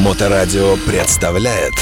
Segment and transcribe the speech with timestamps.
[0.00, 1.74] Моторадио представляет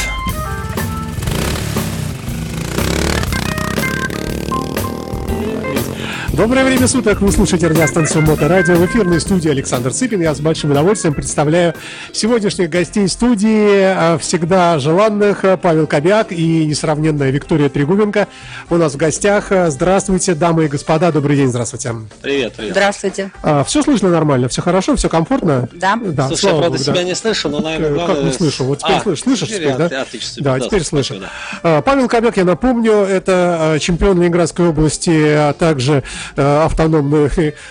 [6.38, 8.76] Доброе время суток, вы слушаете радиостанцию Моторадио.
[8.76, 10.20] В эфирной студии Александр Цыпин.
[10.20, 11.74] Я с большим удовольствием представляю
[12.12, 18.28] сегодняшних гостей студии, а, всегда желанных, а, Павел Кобяк и несравненная Виктория Трегубенко.
[18.70, 19.50] У нас в гостях.
[19.66, 21.92] Здравствуйте, дамы и господа, добрый день, здравствуйте.
[22.22, 22.70] Привет, привет.
[22.70, 23.32] Здравствуйте.
[23.42, 25.68] А, все слышно нормально, все хорошо, все комфортно?
[25.72, 25.98] Да.
[26.00, 27.02] Да, Слушай, слава я, правда, богу, себя да.
[27.02, 28.14] не слышу, но, наверное, главное...
[28.14, 28.62] Как не слышу?
[28.62, 30.02] Вот теперь А, слышишь, слышишь теперь, да?
[30.02, 30.44] Отлично.
[30.44, 31.14] Да, теперь слышу.
[31.16, 31.30] спасибо,
[31.64, 36.04] А, Павел Кобяк, я напомню, это чемпион Ленинградской области, а также
[36.36, 37.30] автономной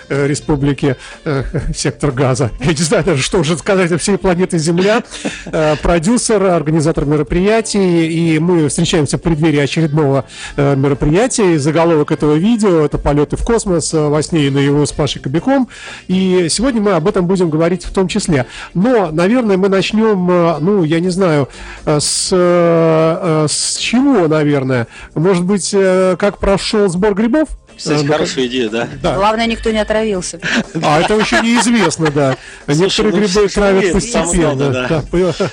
[0.09, 1.43] э, республики э,
[1.75, 2.51] сектор газа.
[2.59, 5.03] Я не знаю даже, что уже сказать о всей планете Земля.
[5.45, 10.25] Э, Продюсер, организатор мероприятий, и мы встречаемся в преддверии очередного
[10.55, 11.57] э, мероприятия.
[11.57, 15.69] Заголовок этого видео– это полеты в космос э, во сне и наяву с Пашей Кобяком.
[16.07, 18.45] И сегодня мы об этом будем говорить в том числе.
[18.73, 21.49] Но, наверное, мы начнем, э, ну, я не знаю,
[21.85, 24.87] э, с, э, э, с чего, наверное?
[25.15, 27.49] Может быть, э, как прошел сбор грибов?
[27.77, 28.89] Кстати, Э, ну, хорошая идея, да?
[29.01, 29.15] Да.
[29.15, 30.39] Главное, никто не отравился.
[30.81, 32.37] А это еще неизвестно, да.
[32.67, 35.03] Некоторые ну, грибы все травят постепенно.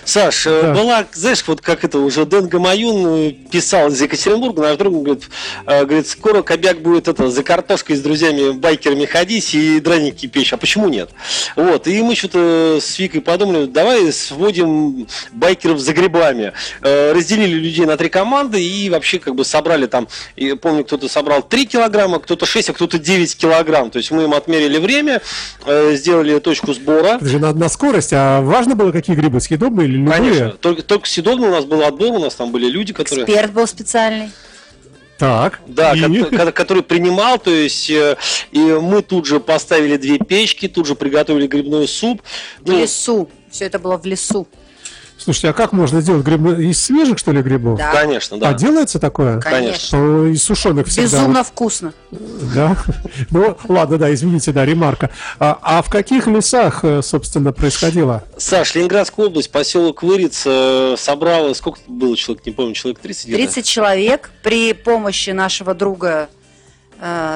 [0.04, 4.76] Саш, э, была, знаешь, вот как это уже Дэн Гамаюн э, писал из Екатеринбурга, наш
[4.76, 5.24] друг говорит,
[5.66, 10.52] говорит, скоро Кобяк будет это, за картошкой с друзьями байкерами ходить и драники печь.
[10.52, 11.10] А почему нет?
[11.56, 16.52] Вот, и мы что-то с Викой подумали, давай сводим байкеров за грибами.
[16.82, 20.08] Разделили людей на три команды и вообще как бы собрали там,
[20.60, 23.90] помню, кто-то собрал 3 килограмма, кто-то 6, а кто-то 9 килограмм.
[23.90, 25.22] То есть мы им отмерили время,
[25.66, 27.16] э, сделали точку сбора.
[27.16, 30.16] Это же надо на скорость, а важно было, какие грибы, съедобные или любые?
[30.18, 30.50] Конечно.
[30.60, 33.24] Только, только съедобно у нас был отбор, у нас там были люди, которые...
[33.24, 34.30] Эксперт был специальный.
[35.18, 35.60] Так.
[35.66, 38.16] Да, и- ко- ко- который принимал, то есть, э,
[38.50, 42.20] и мы тут же поставили две печки, тут же приготовили грибной суп.
[42.60, 43.30] В Ну, лесу.
[43.50, 44.48] Все это было в лесу.
[45.16, 46.64] Слушайте, а как можно сделать грибы?
[46.64, 47.78] Из свежих, что ли, грибов?
[47.78, 47.92] Да.
[47.92, 48.48] конечно, да.
[48.48, 49.40] А делается такое?
[49.40, 49.98] Конечно.
[49.98, 51.18] О, Из сушеных всегда.
[51.18, 51.92] Безумно вкусно.
[52.10, 52.76] Да?
[53.30, 55.10] Ну, ладно, да, извините, да, ремарка.
[55.38, 58.24] А, а в каких лесах, э, собственно, происходило?
[58.36, 63.42] Саш, Ленинградская область, поселок Выриц э, собрала, сколько было человек, не помню, человек 30 где-то?
[63.42, 66.28] 30 человек при помощи нашего друга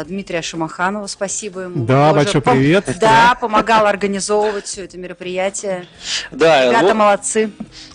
[0.06, 1.84] Дмитрия Шамаханова, спасибо ему.
[1.84, 2.97] Да, Тоже большой пом- привет.
[3.01, 5.87] Да, помогал организовывать все это мероприятие.
[6.31, 7.51] Да, Ребята вот, молодцы.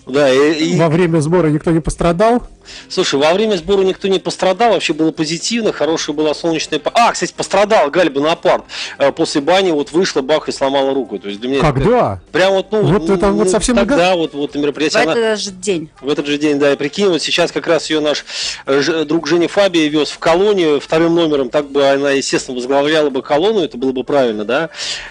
[0.06, 2.46] да, и- и- Во время сбора никто не пострадал?
[2.88, 6.80] Слушай, во время сбора никто не пострадал, вообще было позитивно, хорошая была солнечная...
[6.94, 8.64] А, кстати, пострадал Галь Бонапарт.
[8.98, 11.18] Э, После бани вот вышла, бах, и сломала руку.
[11.18, 12.20] То есть для меня это- Когда?
[12.32, 15.02] Прям вот, ну, Вот это вот ну, совсем тогда вот, вот В мероприятие.
[15.02, 15.90] она- этот же день.
[16.00, 18.24] В этот же день, да, и прикинь, вот сейчас как раз ее наш
[18.66, 23.10] э, ж- друг Женя Фабия вез в колонию вторым номером, так бы она, естественно, возглавляла
[23.10, 24.70] бы колонну, это было бы правильно, да.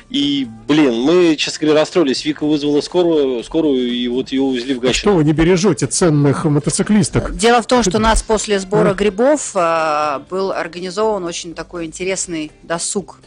[0.10, 2.26] И, блин, мы, честно говоря, расстроились.
[2.26, 6.46] Вика вызвала скорую, скорую и вот ее увезли в А что вы не бережете ценных
[6.46, 7.36] мотоциклисток?
[7.44, 12.54] Дело в том, что у нас после сбора грибов э, был организован очень такой интересный
[12.64, 13.20] досуг.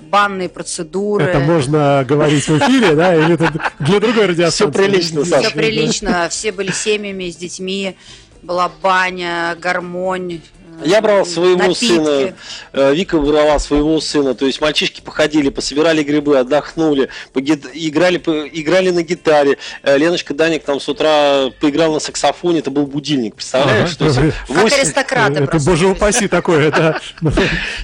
[0.00, 1.24] Банные процедуры.
[1.26, 4.72] Это можно говорить в эфире, да, или это для другой радиостанции?
[4.72, 5.50] Всё прилично, Все Саша.
[5.50, 7.94] прилично, все были семьями, с детьми,
[8.40, 10.40] была баня, гармонь.
[10.84, 11.86] Я брал своего напитки.
[11.86, 12.34] сына,
[12.72, 18.18] э, Вика брала своего сына, то есть мальчишки походили, пособирали грибы, отдохнули, играли,
[18.52, 19.58] играли на гитаре.
[19.82, 23.96] Э, Леночка Даник там с утра поиграл на саксофоне, это был будильник, представляешь?
[23.98, 23.98] Ага.
[23.98, 25.70] То есть Как восемь- аристократы Это, просто.
[25.70, 27.00] боже упаси, такое, да.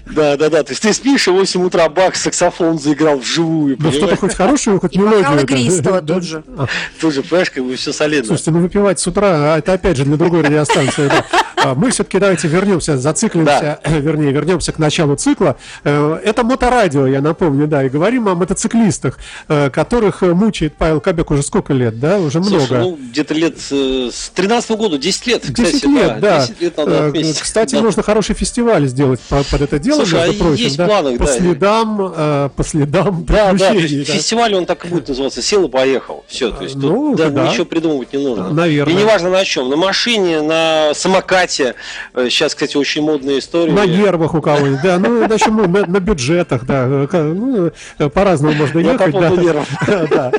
[0.06, 0.62] Да, да, да.
[0.62, 3.76] То есть ты спишь, и в 8 утра бах, саксофон заиграл вживую.
[3.78, 5.82] Ну, что-то хоть хорошую, хоть И мелодию.
[5.82, 6.44] да, тут же.
[6.56, 6.66] а,
[7.00, 8.26] Тоже, понимаешь, как бы все солидно.
[8.28, 11.10] Слушайте, ну выпивать с утра, а это опять же для другой радиостанции.
[11.56, 15.56] А, Мы все-таки давайте вернемся, зациклимся, вернее, вернемся к началу цикла.
[15.84, 19.18] Э, Это моторадио, я напомню, да, и говорим о мотоциклистах,
[19.48, 22.78] э, которых э, мучает Павел Кобяк уже сколько лет, да, уже Слушай, много.
[22.78, 26.40] ну, где-то лет э, с 13 года, 10 лет, 10 кстати, лет, да.
[26.46, 27.40] 10 лет надо Э, отметить.
[27.40, 27.82] Кстати, Да.
[27.82, 31.18] можно хороший фестиваль сделать по- под это дело, Слушай, между а прочим, есть да, планы,
[31.18, 31.32] по да.
[31.38, 33.78] следам, э, по следам Да, да, да.
[33.78, 36.24] фестиваль он так и будет называться, сел и поехал.
[36.28, 37.48] Все, то есть Ну, тут да, да.
[37.50, 38.50] ничего придумывать не нужно.
[38.50, 38.92] Наверное.
[38.92, 41.74] И неважно на чем, на машине, на самокате.
[42.14, 43.72] Э, Сейчас, кстати, очень модная история.
[43.72, 47.70] На нервах у кого-нибудь, да, ну, значит, ну, на, на бюджетах, да, ну,
[48.10, 49.20] по-разному можно Я по ехать, да.
[49.20, 49.68] поводу нервов.
[50.10, 50.32] Да,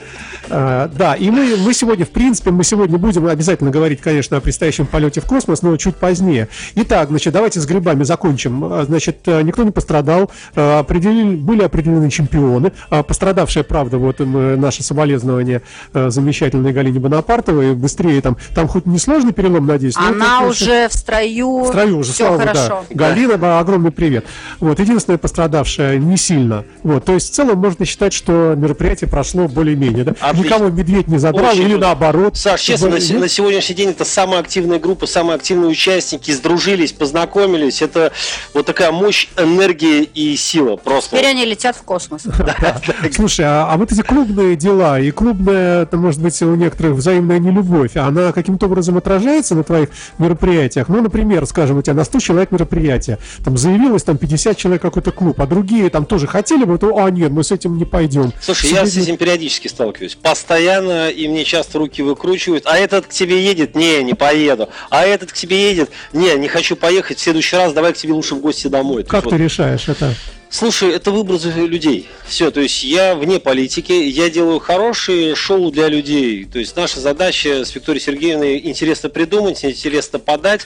[0.50, 4.42] А, да, и мы, мы сегодня, в принципе, мы сегодня будем обязательно говорить, конечно, о
[4.42, 6.48] предстоящем полете в космос, но чуть позднее.
[6.76, 8.64] Итак, значит, давайте с грибами закончим.
[8.66, 12.72] А, Значит, э, никто не пострадал, э, определили, были определены чемпионы.
[12.90, 15.62] А, Пострадавшая, правда, вот э, наше соболезнование
[15.94, 19.96] э, замечательной Галине Бонапартовой, быстрее там, там хоть не сложный перелом, надеюсь?
[19.96, 21.64] но Она это, уже в строю.
[21.64, 22.86] в строю уже, Все слава хорошо.
[22.90, 22.96] да.
[22.96, 24.26] Галина, ба- огромный привет.
[24.60, 26.64] Вот, единственная пострадавшая не сильно.
[26.84, 30.14] Вот, то есть в целом можно считать, что мероприятие прошло более-менее, да?
[30.40, 30.56] Отлично.
[30.56, 31.86] никого медведь не задрал, Очень или круто.
[31.88, 32.38] наоборот.
[32.38, 37.82] Саш, честно, на, на сегодняшний день это самая активная группа, самые активные участники, сдружились, познакомились.
[37.82, 38.12] Это
[38.54, 41.18] вот такая мощь, энергия и сила просто.
[41.18, 42.24] Теперь они летят в космос.
[43.16, 47.40] Слушай, а, а вот эти клубные дела и клубная, это может быть у некоторых взаимная
[47.40, 50.90] нелюбовь, она каким-то образом отражается на твоих мероприятиях?
[50.90, 55.12] Ну, например, скажем, у тебя на 100 человек мероприятие, там заявилось там 50 человек какой-то
[55.12, 58.32] клуб, а другие там тоже хотели бы, то, а нет, мы с этим не пойдем.
[58.42, 60.16] Слушай, я с этим периодически сталкиваюсь.
[60.26, 62.66] Постоянно, и мне часто руки выкручивают.
[62.66, 63.76] А этот к тебе едет?
[63.76, 64.70] Не, не поеду.
[64.90, 65.92] А этот к тебе едет?
[66.14, 67.20] Не, не хочу поехать.
[67.20, 69.04] В следующий раз давай к тебе лучше в гости домой.
[69.04, 70.16] Как ты вот- решаешь это?
[70.56, 71.38] Слушай, это выбор
[71.68, 72.08] людей.
[72.26, 76.46] Все, то есть я вне политики, я делаю хорошие шоу для людей.
[76.46, 80.62] То есть наша задача с Викторией Сергеевной интересно придумать, интересно подать.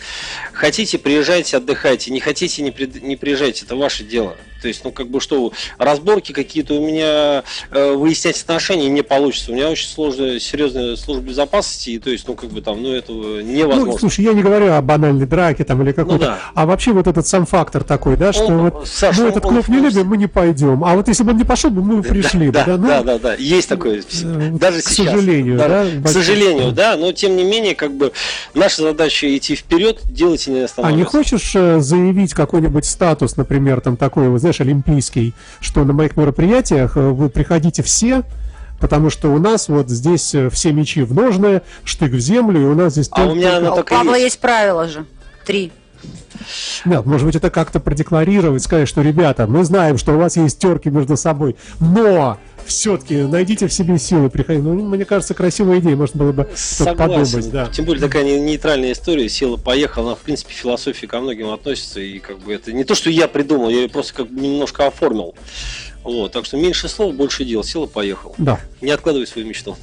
[0.53, 2.11] Хотите, приезжайте, отдыхайте.
[2.11, 3.65] Не хотите, не, при- не приезжайте.
[3.65, 4.35] Это ваше дело.
[4.61, 9.51] То есть, ну, как бы что, разборки какие-то у меня, э, выяснять отношения не получится.
[9.51, 12.93] У меня очень сложная, серьезная служба безопасности, и то есть, ну, как бы там, ну,
[12.93, 13.93] этого невозможно.
[13.93, 16.39] Ну, слушай, я не говорю о банальной драке там или какой-то, Ну да.
[16.55, 19.45] а вообще вот этот сам фактор такой, да, что Он- вот Саш, мы он- этот
[19.45, 20.83] он клуб в любим, мы не пойдем.
[20.83, 22.87] А вот если бы он не пошел, бы мы бы пришли бы, да, да, ну,
[22.87, 23.99] да, да, да, есть такое.
[24.01, 25.07] э, Даже к сейчас.
[25.07, 28.11] сожалению, да, К большое- сожалению, да, но тем не менее, как бы
[28.53, 31.17] наша задача идти вперед, делать и не А не останавливаться.
[31.17, 36.97] хочешь э, заявить какой-нибудь статус, например, там такой, вот, знаешь, олимпийский, что на моих мероприятиях
[36.97, 38.23] э, вы приходите все,
[38.79, 42.75] потому что у нас вот здесь все мечи в ножны, штык в землю, и у
[42.75, 43.09] нас здесь...
[43.11, 44.23] А у меня А она у Павла есть.
[44.23, 45.05] есть правила же.
[45.45, 45.71] Три.
[46.85, 50.59] Нет, может быть, это как-то продекларировать, сказать, что, ребята, мы знаем, что у вас есть
[50.59, 54.63] терки между собой, но все-таки найдите в себе силы приходить.
[54.63, 56.97] Ну, мне кажется, красивая идея, можно было бы Согласен.
[56.97, 57.67] подумать, да.
[57.67, 61.99] Тем более такая не- нейтральная история, села поехала, она в принципе философии ко многим относится
[61.99, 64.85] и как бы это не то, что я придумал, я ее просто как бы немножко
[64.85, 65.33] оформил.
[66.03, 67.63] Вот, так что меньше слов, больше дел.
[67.63, 68.33] Села, поехал.
[68.37, 68.57] Да.
[68.81, 69.75] Не откладывай свою мечту.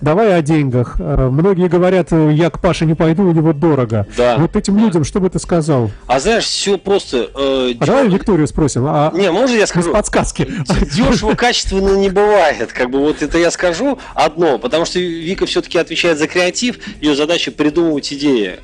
[0.00, 0.96] Давай о деньгах.
[0.98, 4.06] Э, Многие говорят, я к Паше не пойду, у него дорого.
[4.16, 4.38] Да.
[4.38, 5.71] Вот этим людям что бы ты сказал?
[6.06, 7.30] А знаешь, все просто.
[7.34, 8.84] э, А давай Викторию спросим.
[8.86, 9.92] А, Не, можно я скажу?
[9.92, 10.46] подсказки.
[10.94, 12.72] Дешево, качественно не бывает.
[12.72, 17.14] Как бы вот это я скажу одно, потому что Вика все-таки отвечает за креатив, ее
[17.16, 18.58] задача придумывать идеи.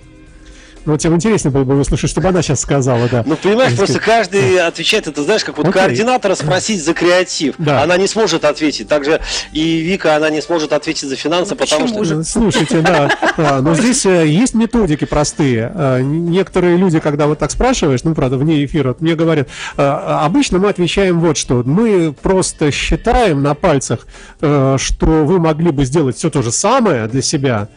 [0.88, 3.22] Ну, тем интереснее было бы услышать, чтобы она сейчас сказала, да.
[3.26, 4.30] Ну, понимаешь, Так просто сказать.
[4.30, 5.80] каждый отвечает, это знаешь, как вот Окей.
[5.82, 7.56] координатора спросить за креатив.
[7.58, 7.82] Да.
[7.82, 8.88] Она не сможет ответить.
[8.88, 9.20] Также
[9.52, 12.04] и Вика, она не сможет ответить за финансы, Ну, потому что...
[12.04, 12.20] же?
[12.20, 15.70] Э, Слушайте, да, да, но здесь э, есть методики простые.
[15.74, 19.82] Э, Некоторые люди, когда вот так спрашиваешь, ну, правда, вне эфира, вот мне говорят, э,
[19.82, 21.62] обычно мы отвечаем вот что.
[21.66, 24.06] Мы просто считаем на пальцах,
[24.40, 27.68] э, что вы могли бы сделать все то же самое для себя,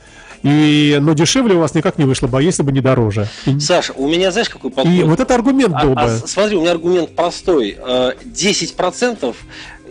[0.44, 3.28] и, но дешевле у вас никак не вышло бы, а если бы не дороже.
[3.60, 4.92] Саша, у меня знаешь, какой подход?
[4.94, 6.10] и вот это аргумент А- был а бы.
[6.10, 7.78] с- смотри, у меня аргумент простой.
[7.80, 9.36] Э, 10%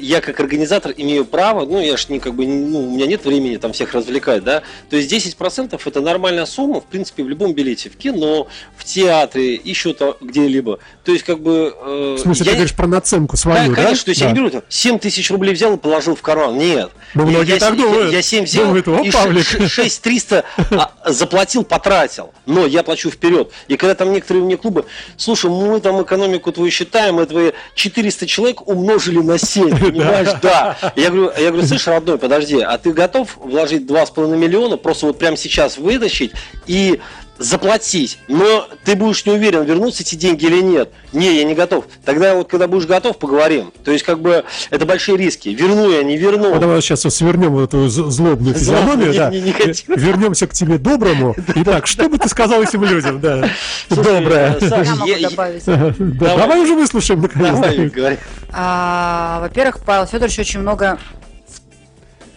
[0.01, 3.25] я как организатор имею право, ну я ж не как бы, ну у меня нет
[3.25, 7.53] времени там всех развлекать, да, то есть 10% это нормальная сумма, в принципе, в любом
[7.53, 10.79] билете, в кино, в театре, еще то где-либо.
[11.05, 11.75] То есть как бы...
[11.81, 13.83] э, В смысле, я ты говоришь про наценку Да, свою, да?
[13.83, 14.33] конечно, то есть я Да.
[14.33, 16.57] не беру там 7 тысяч рублей взял и положил в карман.
[16.59, 16.91] Нет.
[17.15, 18.11] Ну, Я- многие я, так думают.
[18.11, 19.47] Я, я 7 взял Думают, «О, и Павлик».
[19.69, 22.31] 6 300 а, заплатил, потратил.
[22.47, 23.51] Но я плачу вперед.
[23.69, 24.85] И когда там некоторые мне клубы,
[25.17, 30.29] слушай, мы там экономику твою считаем, твои 400 человек умножили на 7, понимаешь?
[30.43, 30.77] Да.
[30.97, 35.19] Я говорю, я говорю, слышь, родной, подожди, а ты готов вложить 2,5 миллиона, просто вот
[35.19, 36.33] прямо сейчас вытащить
[36.67, 37.01] и
[37.41, 40.91] заплатить, но ты будешь не уверен, вернутся эти деньги или нет.
[41.15, 41.87] Не, я не готов.
[42.05, 43.73] Тогда вот, когда будешь готов, поговорим.
[43.83, 45.49] То есть, как бы, это большие риски.
[45.49, 46.55] Верну я, не верну.
[46.55, 49.31] Ну, давай сейчас вот свернем вот эту злобную физиономию, не- да.
[49.31, 49.95] не- негативно.
[49.95, 51.35] Вернемся к тебе доброму.
[51.55, 53.49] Итак, что бы ты сказал этим людям, да?
[53.89, 54.57] Слушай, Доброе.
[54.61, 55.65] э, Саш, Я могу я- я- добавить.
[55.65, 57.93] Да, Давай уже выслушаем Давай, наконец.
[57.93, 58.17] говори.
[58.53, 60.99] А, во-первых, Павел Федорович очень много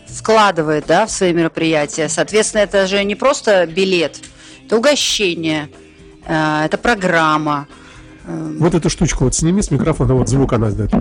[0.08, 2.08] вкладывает да, в свои мероприятия.
[2.08, 4.20] Соответственно, это же не просто билет,
[4.74, 5.70] это угощение,
[6.26, 7.68] э, это программа.
[8.26, 10.92] Вот эту штучку вот сними с микрофона, вот звук она издает.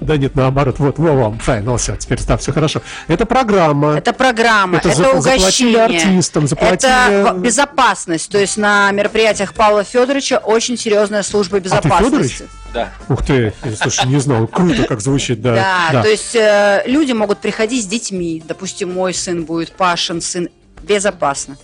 [0.00, 2.82] Да нет, наоборот, вот, во вам, файн, ну все, теперь да, все хорошо.
[3.06, 3.94] Это программа.
[3.96, 8.28] Это программа, Это это, за- заплатили угощение, артистам, заплатили- это безопасность.
[8.30, 12.04] То есть на мероприятиях Павла Федоровича очень серьезная служба безопасности.
[12.04, 12.42] Федорович?
[12.74, 12.88] Да.
[13.08, 15.88] Ух ты, слушай, не знал, круто как звучит, да.
[15.92, 18.42] Да, то есть э, люди могут приходить с детьми.
[18.44, 20.48] Допустим, мой сын будет, Пашин сын,
[20.82, 21.56] безопасно.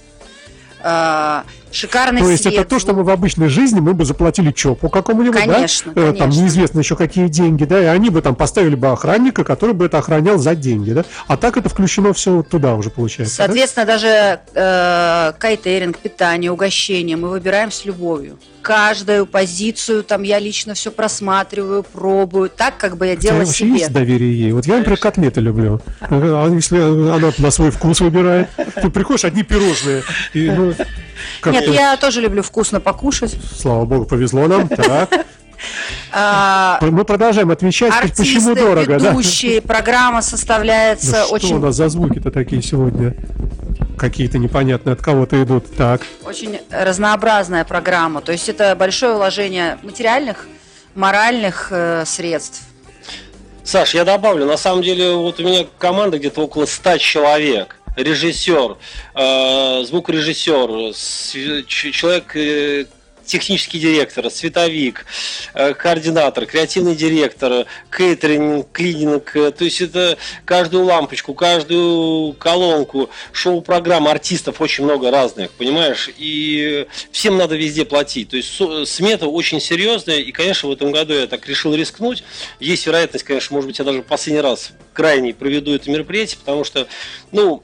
[0.81, 2.55] Э, Шикарный То есть свет.
[2.55, 6.01] это то, что мы в обычной жизни мы бы заплатили ЧОПу какому-нибудь, Конечно, да?
[6.01, 6.41] Э, Там конечно.
[6.43, 9.99] неизвестно еще какие деньги, да, и они бы там поставили бы охранника, который бы это
[9.99, 11.05] охранял за деньги, да?
[11.27, 13.39] А так это включено все вот туда уже получается.
[13.39, 13.45] да?
[13.47, 18.39] Соответственно, даже э, кайтеринг, питание, угощение мы выбираем с любовью.
[18.63, 23.73] Каждую позицию там я лично все просматриваю, пробую, так, как бы я делала вообще себе.
[23.79, 24.53] есть доверие ей?
[24.53, 25.81] Вот я, например, котлеты люблю.
[26.01, 28.49] А если она на свой вкус выбирает?
[28.75, 30.03] Ты приходишь, одни пирожные.
[30.35, 30.75] И, ну,
[31.41, 33.37] как-то, Нет, я тоже люблю вкусно покушать.
[33.57, 34.69] Слава богу, повезло нам.
[34.69, 35.11] Так.
[36.13, 38.99] А, Мы продолжаем отвечать, почему артисты, дорого.
[38.99, 39.11] да?
[39.11, 43.15] ведущие, программа Ну, составляется что очень, у нас за звуки-то такие сегодня?
[43.97, 45.75] Какие-то непонятные от кого-то идут.
[45.77, 46.03] Так.
[46.25, 48.21] очень разнообразная программа.
[48.21, 50.47] То есть это большое вложение материальных,
[50.95, 52.63] моральных э, средств.
[53.65, 57.78] Саш, я добавлю, на самом деле, вот у меня команда где-то около 100 человек.
[57.97, 58.77] Режиссер,
[59.15, 60.95] э, звукорежиссер,
[61.67, 62.87] человек, э,
[63.29, 65.05] технический директор, световик,
[65.53, 69.33] э, координатор, креативный директор, кейтеринг, клининг.
[69.33, 76.09] То есть это каждую лампочку, каждую колонку, шоу-программа артистов очень много разных, понимаешь?
[76.17, 78.31] И всем надо везде платить.
[78.31, 80.21] То есть смета очень серьезная.
[80.21, 82.25] И, конечно, в этом году я так решил рискнуть.
[82.61, 86.89] Есть вероятность, конечно, может быть, я даже последний раз крайний проведу это мероприятие, потому что,
[87.31, 87.63] ну,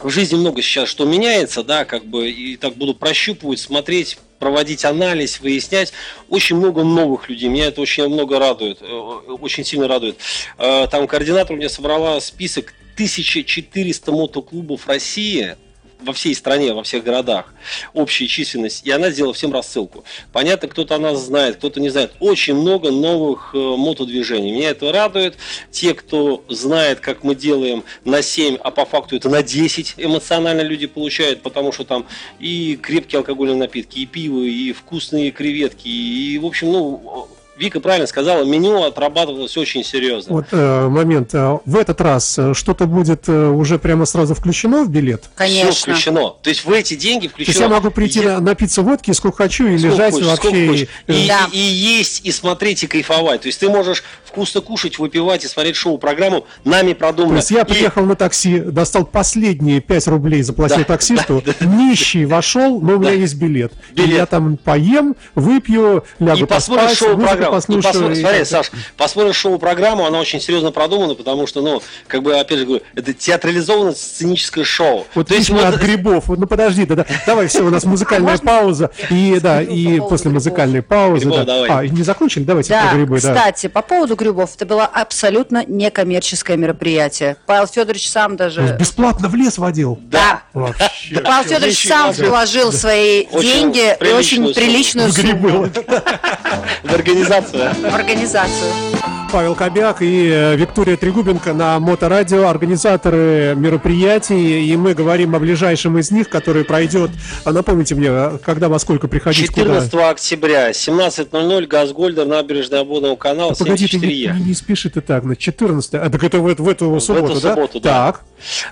[0.00, 4.84] в жизни много сейчас что меняется, да, как бы, и так буду прощупывать, смотреть, проводить
[4.84, 5.92] анализ, выяснять.
[6.28, 10.18] Очень много новых людей, меня это очень много радует, э, очень сильно радует.
[10.58, 15.56] Э, Там координатор у меня собрала список 1400 мотоклубов России,
[16.00, 17.52] во всей стране, во всех городах,
[17.92, 20.04] общая численность, и она сделала всем рассылку.
[20.32, 22.12] Понятно, кто-то о нас знает, кто-то не знает.
[22.20, 24.52] Очень много новых э, мотодвижений.
[24.52, 25.36] Меня это радует.
[25.70, 30.62] Те, кто знает, как мы делаем на 7, а по факту это на 10 эмоционально
[30.62, 32.06] люди получают, потому что там
[32.38, 37.28] и крепкие алкогольные напитки, и пиво, и вкусные креветки, и, в общем, ну,
[37.58, 40.32] Вика правильно сказала, меню отрабатывалось очень серьезно.
[40.32, 41.30] Вот э, момент.
[41.34, 45.22] э, В этот раз э, что-то будет э, уже прямо сразу включено в билет?
[45.22, 45.94] Все Конечно.
[45.94, 46.34] включено.
[46.42, 47.50] То есть в эти деньги То включено.
[47.50, 50.42] есть я могу прийти Я- на- напиться водки сколько хочу и Сколько лежать хочешь, вообще.
[50.48, 50.88] сколько и- хочешь.
[51.08, 51.38] И, Да.
[51.52, 53.40] и есть, и смотреть, и кайфовать.
[53.42, 57.36] То есть ты можешь вкусно кушать, выпивать и смотреть шоу-программу нами То продумано.
[57.38, 62.80] есть я И- приехал на такси, достал последние 5 рублей, заплатил Да, таксисту, нищий вошел,
[62.80, 63.16] но у меня Да.
[63.16, 63.72] есть билет.
[63.94, 64.16] И Билет.
[64.16, 67.47] я там поем, выпью, лягу и поспать, шоу-программу.
[67.48, 67.82] И послушаю.
[67.92, 68.44] посмотришь, и смотри.
[68.44, 72.82] Саш, посмотришь шоу-программу, она очень серьезно продумана, потому что, ну, как бы, опять же говорю,
[72.94, 75.06] это театрализованное сценическое шоу.
[75.14, 76.24] Вот То есть мы вот- от грибов.
[76.28, 77.06] Вот, ну подожди, да, да.
[77.26, 78.90] Давай, все, у нас музыкальная пауза.
[79.10, 81.28] И да, и после музыкальной паузы.
[81.68, 82.44] А, не закончили?
[82.44, 83.34] Давайте Да, про грибы, да.
[83.34, 87.36] кстати, по поводу грибов, это было абсолютно некоммерческое мероприятие.
[87.46, 88.76] Павел Федорович сам даже...
[88.78, 89.98] Бесплатно в лес водил.
[90.02, 90.42] Да.
[90.52, 91.20] Вообще.
[91.24, 95.68] Павел Федорович сам вложил свои деньги и очень приличную сумму
[96.84, 96.94] в
[97.40, 97.94] организацию.
[97.94, 99.17] организацию.
[99.30, 105.98] Павел Кобяк и э, Виктория Трегубенко на Моторадио, организаторы мероприятий, и мы говорим о ближайшем
[105.98, 107.10] из них, который пройдет,
[107.44, 109.80] а напомните мне, а когда во сколько приходить, куда?
[109.80, 115.00] 14 октября, 17.00, Газгольдер, набережная обводного канала, А Погоди, ты 74 не, не спеши ты
[115.00, 117.54] так, на 14 а, так это в, эту- в эту субботу, да?
[117.54, 118.12] субботу, да.
[118.12, 118.20] Так,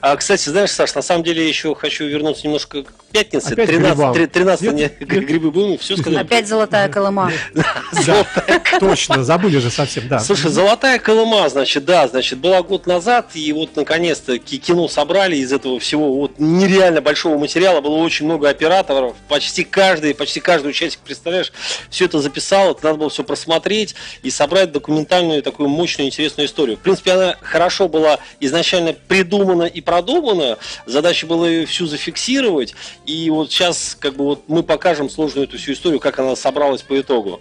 [0.01, 3.53] А, кстати, знаешь, Саш, на самом деле еще хочу вернуться немножко к пятнице.
[3.53, 4.29] Опять к 13, грибам.
[4.29, 5.27] 13 Нет, не, нет.
[5.27, 6.21] грибы будем, все сказать.
[6.23, 7.31] Опять золотая колыма.
[8.81, 10.19] точно, забыли же совсем, да.
[10.21, 15.37] Слушай, золотая Колыма, значит, да, значит, была год назад, и вот наконец-то ки- кино собрали
[15.37, 20.69] из этого всего вот нереально большого материала, было очень много операторов, почти каждый, почти каждый
[20.69, 21.53] участник, представляешь,
[21.91, 26.77] все это записал, это надо было все просмотреть и собрать документальную такую мощную, интересную историю.
[26.77, 32.75] В принципе, она хорошо была изначально придумана и продумана, задача была ее всю зафиксировать,
[33.07, 36.83] и вот сейчас как бы вот мы покажем сложную эту всю историю, как она собралась
[36.83, 37.41] по итогу.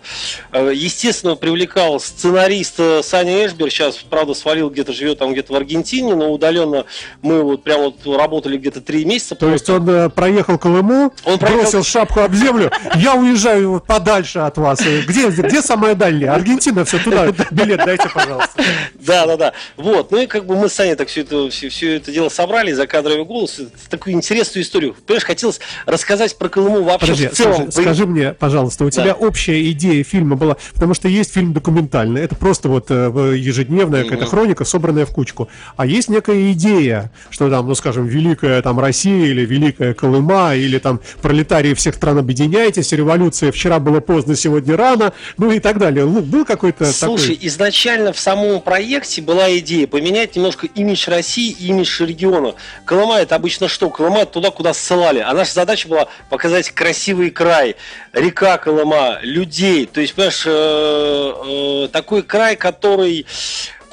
[0.51, 6.16] Э, Естественно, привлекал сценариста Саня Эшбер, сейчас, правда, свалил где-то, живет там где-то в Аргентине,
[6.16, 6.86] но удаленно
[7.22, 9.36] мы вот прям вот работали где-то три месяца.
[9.36, 14.40] То есть он э, проехал Колыму, Он проехал- бросил шапку об землю, я уезжаю подальше
[14.40, 14.80] от вас.
[15.08, 16.34] Где, где самая дальняя?
[16.34, 18.64] Аргентина, все туда, билет дайте, пожалуйста.
[18.96, 19.54] Да, да, да.
[19.78, 20.12] Вот.
[20.12, 22.72] Ну и как бы мы с Саней так все это, все, все это дело собрали
[22.72, 23.60] за кадровый голос.
[23.90, 24.96] Такую интересную историю.
[25.06, 27.72] Понимаешь, хотелось рассказать про Колыму вообще Подожди, в целом.
[27.72, 29.14] скажи, скажи мне, пожалуйста, у тебя Да.
[29.14, 34.04] общая идея фильма была, потому что есть фильм документальный, это просто вот вот э, ежедневная
[34.04, 35.50] какая-то хроника, собранная в кучку.
[35.77, 40.77] А есть некая идея, что там, ну скажем, великая там Россия или великая Колыма, или
[40.77, 46.06] там пролетарии всех стран объединяйтесь, революция вчера было поздно, сегодня рано, ну и так далее.
[46.06, 47.48] Ну, был какой-то Слушай, такой...
[47.48, 52.56] изначально в самом проекте была идея поменять немножко имидж России и имидж региона.
[52.86, 53.89] Колыма это обычно что?
[53.89, 55.20] Колыма это туда, куда ссылали.
[55.20, 57.75] А наша задача была показать красивый край,
[58.13, 59.86] река Колыма, людей.
[59.86, 62.75] То есть, понимаешь, э, э, такой край, который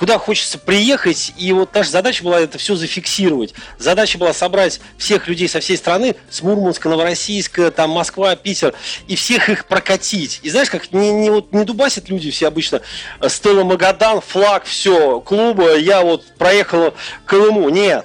[0.03, 3.55] куда хочется приехать, и вот наша задача была это все зафиксировать.
[3.79, 8.75] Задача была собрать всех людей со всей страны, с Мурманска, Новороссийска, там Москва, Питер,
[9.07, 10.41] и всех их прокатить.
[10.43, 12.81] И знаешь, как не, не, вот, не дубасят люди все обычно,
[13.21, 17.69] э, Стелла Магадан, флаг, все, клуба, я вот проехал Колыму.
[17.69, 18.05] Нет.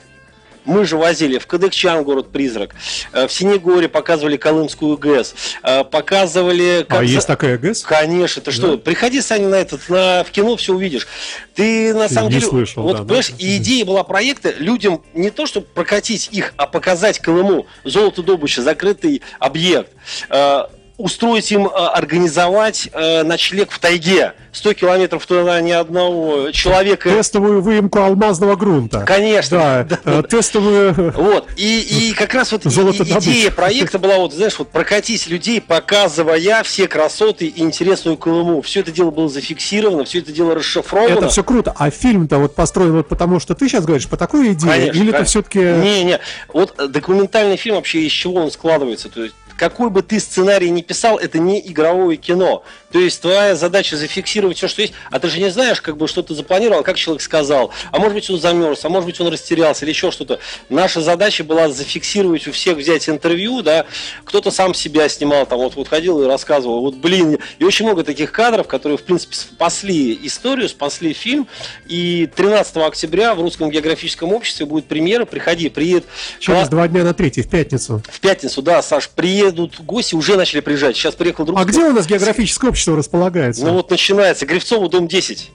[0.68, 2.76] Мы же возили в Кадыкчан, город-призрак,
[3.14, 5.34] э, в Синегоре показывали Колымскую ГЭС,
[5.64, 6.86] э, показывали...
[6.90, 7.84] А за- есть такая ГЭС?
[7.84, 11.08] Конечно, ты что, приходи, Саня, на этот, на, в кино все увидишь.
[11.56, 13.04] Ты на самом не деле, слышал, вот да, да.
[13.06, 18.62] понимаешь, и идея была проекта людям не то, чтобы прокатить их, а показать Колыму, золото-добыча,
[18.62, 19.92] закрытый объект,
[20.30, 20.66] Э,
[20.98, 24.34] устроить им, э, организовать э, ночлег в тайге.
[24.52, 27.10] 100 километров туда ни одного человека.
[27.10, 29.04] Тестовую выемку алмазного грунта.
[29.06, 29.86] Конечно.
[29.88, 31.14] Да, э, тестовую...
[31.16, 36.64] Вот, и, и как раз вот идея проекта была, вот, знаешь, вот прокатить людей, показывая
[36.64, 38.62] все красоты и интересную Колыму.
[38.64, 41.14] Все это дело было зафиксировано, все это дело расшифровано.
[41.14, 41.76] Это все круто.
[41.78, 44.72] А фильм-то вот построен вот потому, что ты сейчас говоришь, по такой идее?
[44.72, 45.26] Конечно, Или это конечно.
[45.26, 45.60] все-таки...
[45.60, 46.20] Не, не.
[46.52, 49.10] Вот документальный фильм вообще из чего он складывается?
[49.10, 52.64] То есть какой бы ты сценарий ни писал, это не игровое кино.
[52.92, 56.08] То есть твоя задача зафиксировать все, что есть, а ты же не знаешь, как бы
[56.08, 57.72] что ты запланировал, как человек сказал.
[57.92, 60.40] А может быть он замерз, а может быть он растерялся или еще что-то.
[60.70, 63.86] Наша задача была зафиксировать у всех, взять интервью, да.
[64.24, 68.04] Кто-то сам себя снимал, там вот, вот ходил и рассказывал, вот блин, и очень много
[68.04, 71.48] таких кадров, которые в принципе спасли историю, спасли фильм.
[71.88, 76.06] И 13 октября в Русском географическом обществе будет премьера, приходи, приедет
[76.40, 78.02] Через два дня на третий, в пятницу.
[78.08, 80.96] в пятницу, да, Саш, приедут гости, уже начали приезжать.
[80.96, 81.60] Сейчас приехал друг.
[81.60, 83.66] А где у нас географическое общество располагается?
[83.66, 84.46] Ну вот начинается.
[84.46, 85.52] Грифцово, дом 10.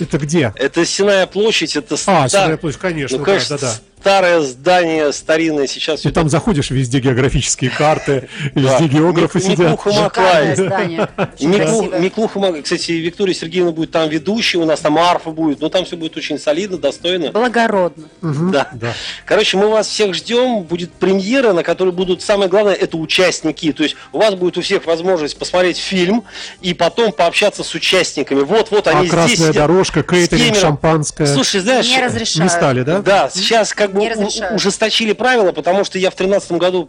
[0.00, 0.52] Это где?
[0.56, 3.74] Это Сенная площадь, это А, Сенная площадь, конечно, ну, да, да, да.
[4.04, 9.58] Старое здание, старинное, сейчас все там заходишь, везде географические карты, везде географы сидят.
[9.60, 10.56] Миклуха Шикарное Маклай.
[10.56, 11.08] здание.
[11.16, 11.98] Очень Миклу, красивое.
[12.00, 15.86] Миклуха Мак- Кстати, Виктория Сергеевна будет там ведущей, у нас там арфа будет, но там
[15.86, 17.30] все будет очень солидно, достойно.
[17.32, 18.04] Благородно.
[18.20, 18.68] Да.
[18.74, 18.92] Да.
[19.24, 20.64] Короче, мы вас всех ждем.
[20.64, 23.72] Будет премьера, на которой будут, самое главное, это участники.
[23.72, 26.24] То есть у вас будет у всех возможность посмотреть фильм
[26.60, 28.40] и потом пообщаться с участниками.
[28.40, 31.26] Вот-вот А они здесь красная дорожка, кейтеринг, шампанское.
[31.26, 32.52] Слушай, знаешь, Не разрешают.
[32.52, 33.00] Не стали, да?
[33.00, 34.54] да, сейчас как Не разрешают.
[34.54, 36.88] ужесточили правила, потому что я в 2013 году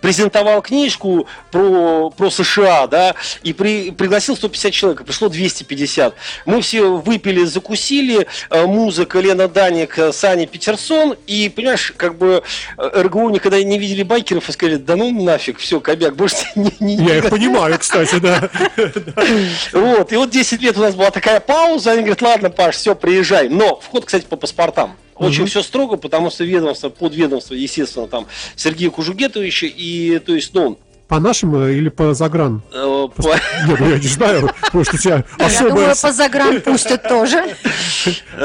[0.00, 6.14] презентовал книжку про, про США, да, и при- пригласил 150 человек, а пришло 250.
[6.46, 12.42] Мы все выпили, закусили, э, музыка Лена Даник, э, Саня Петерсон, и, понимаешь, как бы
[12.78, 16.72] э, РГУ никогда не видели байкеров и сказали, да ну нафиг, все, кобяк, больше не,
[16.80, 18.48] не- Я их понимаю, кстати, да.
[19.72, 22.94] вот, и вот 10 лет у нас была такая пауза, они говорят, ладно, Паш, все,
[22.94, 23.48] приезжай.
[23.48, 24.96] Но вход, кстати, по паспортам.
[25.16, 30.78] Очень все строго, потому что ведомство, подведомство, естественно, там Сергей Кужугетович, и, то есть, ну,
[31.06, 32.62] По нашим э, или по загран?
[32.72, 33.22] э, по-
[33.68, 35.70] Нет, ну я не знаю, может у тебя Я особая...
[35.74, 37.44] думаю, по загран пустят тоже.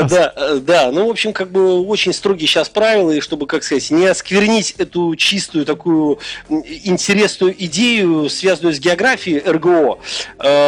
[0.09, 3.63] да, э, да, ну, в общем, как бы очень строгие сейчас правила, и чтобы, как
[3.63, 9.99] сказать, не осквернить эту чистую такую интересную идею, связанную с географией РГО,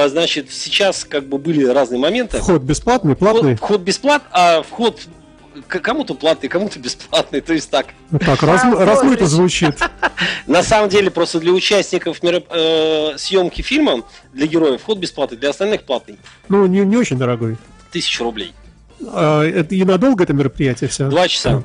[0.07, 2.37] значит, сейчас как бы были разные моменты.
[2.39, 3.55] Вход бесплатный, платный?
[3.55, 4.99] Вход, вход бесплат, а вход
[5.67, 7.87] кому-то платный, кому-то бесплатный, то есть так.
[8.19, 9.75] Так, раз- Павел размыто звучит.
[10.47, 15.49] На самом деле, просто для участников мероп- э, съемки фильма, для героев, вход бесплатный, для
[15.49, 16.17] остальных платный.
[16.49, 17.57] Ну, не, не очень дорогой.
[17.91, 18.53] Тысяча рублей.
[19.07, 21.09] А, это и надолго это мероприятие все?
[21.09, 21.63] Два часа.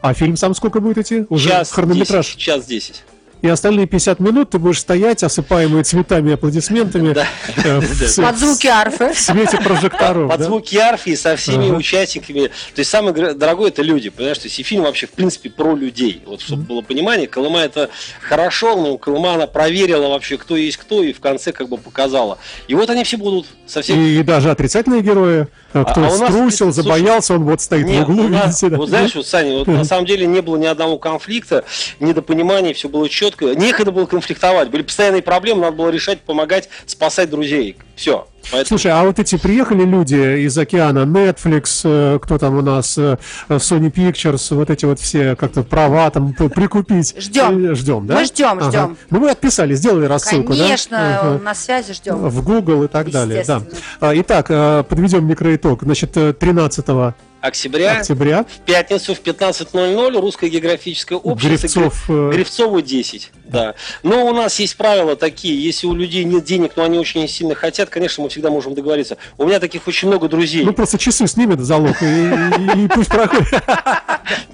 [0.00, 1.26] А фильм сам сколько будет идти?
[1.28, 2.26] Уже Час хронометраж.
[2.26, 3.02] 10, час 10.
[3.42, 7.16] И остальные 50 минут ты будешь стоять, осыпаемый цветами и аплодисментами
[7.64, 7.80] э,
[8.22, 9.12] Под звуки арфы.
[9.14, 10.30] в свете прожекторов.
[10.30, 12.48] Под звуки арфи со всеми участниками.
[12.74, 14.38] То есть самое дорогое это люди, понимаешь?
[14.38, 16.22] То есть и фильм вообще в принципе про людей.
[16.26, 17.88] Вот чтобы было понимание, Колыма это
[18.20, 22.38] хорошо, но Колыма она проверила вообще, кто есть кто, и в конце как бы показала.
[22.68, 26.18] И вот они все будут со всех И, даже отрицательные герои, э, кто а у
[26.18, 29.26] нас, струсил, забоялся, он вот стоит Нет, в углу, у нас- видите, вот знаешь, вот,
[29.26, 31.64] Саня, вот на самом деле не было ни одного конфликта,
[32.00, 33.29] недопонимания, все было четко.
[33.30, 33.54] Четко.
[33.54, 34.70] Некогда было конфликтовать.
[34.70, 37.76] Были постоянные проблемы, надо было решать, помогать, спасать друзей.
[37.96, 38.26] Все.
[38.44, 38.64] Поэтому...
[38.64, 43.18] Слушай, а вот эти приехали люди из океана, Netflix, э, кто там у нас, э,
[43.48, 47.14] Sony Pictures, вот эти вот все как-то права там прикупить.
[47.20, 47.74] Ждем.
[47.74, 48.14] Ждем, да?
[48.14, 48.70] Мы ждем, ага.
[48.70, 48.96] ждем.
[49.10, 51.18] Ну, мы отписали, сделали рассылку, Конечно, да?
[51.18, 52.16] Конечно, на связи ждем.
[52.16, 53.62] В Google и так далее, да.
[54.00, 54.46] А, итак,
[54.88, 55.82] подведем микроитог.
[55.82, 58.44] Значит, 13 октября, октября.
[58.44, 63.30] в пятницу в 15.00 Русское географическое общество Грифцов, э, Грифцову 10.
[63.44, 63.74] Да.
[64.02, 67.54] Но у нас есть правила такие, если у людей нет денег, но они очень сильно
[67.54, 69.16] хотят, конечно, мы всегда можем договориться.
[69.38, 70.64] У меня таких очень много друзей.
[70.64, 73.48] Ну просто часы снимет залог и, и, пусть проходит.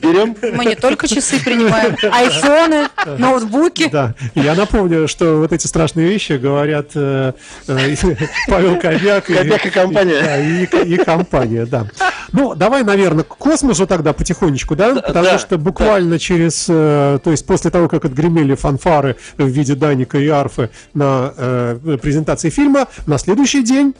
[0.01, 0.37] Берем?
[0.41, 3.89] Мы не только часы принимаем, айфоны, ноутбуки.
[3.91, 4.15] Да.
[4.35, 7.33] Я напомню, что вот эти страшные вещи говорят э,
[7.69, 7.97] э,
[8.49, 9.27] Павел Кобяк.
[9.27, 10.23] Кобяк и, и компания.
[10.23, 11.87] Да, и, и компания, да.
[12.33, 14.95] Ну, давай, наверное, к космосу тогда потихонечку, да?
[14.95, 16.19] Потому да, что буквально да.
[16.19, 21.33] через, э, то есть после того, как отгремели фанфары в виде Даника и Арфы на
[21.37, 23.95] э, презентации фильма, на следующий день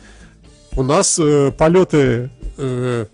[0.77, 3.07] у нас э, полеты э,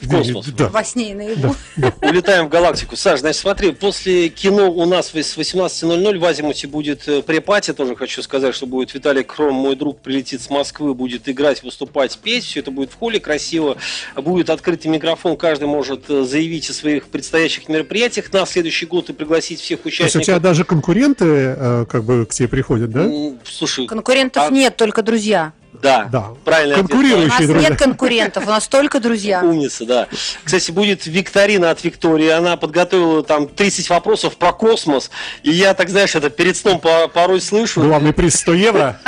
[0.00, 0.46] в космос.
[0.46, 0.68] Да.
[0.68, 1.54] Во сне и наяву.
[1.76, 1.92] Да.
[2.02, 2.96] Улетаем в галактику.
[2.96, 7.96] Саш, значит, смотри, после кино у нас с 18.00 в Азимуте будет э, препати, тоже
[7.96, 12.44] хочу сказать, что будет Виталий Кром, мой друг, прилетит с Москвы, будет играть, выступать, петь.
[12.44, 13.76] Все это будет в холле красиво.
[14.14, 19.12] Будет открытый микрофон, каждый может э, заявить о своих предстоящих мероприятиях на следующий год и
[19.12, 20.12] пригласить всех участников.
[20.12, 23.10] То есть у тебя даже конкуренты э, как бы к тебе приходят, да?
[23.44, 23.86] Слушай.
[23.86, 24.50] Конкурентов а...
[24.50, 25.52] нет, только друзья.
[25.82, 26.28] Да, да.
[26.44, 26.76] правильно.
[26.76, 27.68] Конкурирующие У нас друзья.
[27.70, 29.42] нет конкурентов, у нас только друзья.
[29.42, 30.08] Умница, да.
[30.44, 32.28] Кстати, будет викторина от Виктории.
[32.28, 35.10] Она подготовила там 30 вопросов про космос.
[35.42, 37.82] И я, так знаешь, это перед сном порой слышу.
[37.82, 39.00] Главный приз 100 евро.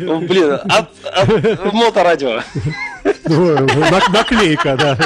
[0.00, 0.90] Блин, от
[1.72, 2.42] моторадио.
[3.26, 3.58] Ну,
[4.12, 4.98] наклейка, да.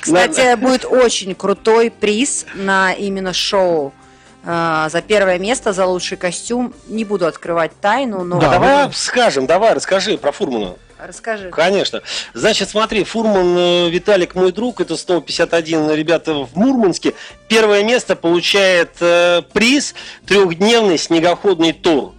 [0.00, 3.92] Кстати, будет очень крутой приз на именно шоу
[4.44, 6.72] за первое место, за лучший костюм.
[6.86, 8.38] Не буду открывать тайну, но...
[8.38, 10.76] Да, давай скажем, давай, расскажи про Фурмана.
[10.98, 11.50] Расскажи.
[11.50, 12.02] Конечно.
[12.34, 17.14] Значит, смотри, Фурман э, Виталик, мой друг, это 151 ребята в Мурманске.
[17.46, 19.94] Первое место получает э, приз
[20.26, 22.14] трехдневный снегоходный тур